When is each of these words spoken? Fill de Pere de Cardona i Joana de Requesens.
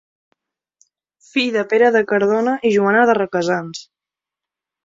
Fill 1.27 1.51
de 1.57 1.63
Pere 1.75 1.91
de 1.97 2.03
Cardona 2.13 2.57
i 2.71 2.75
Joana 2.79 3.07
de 3.11 3.19
Requesens. 3.23 3.87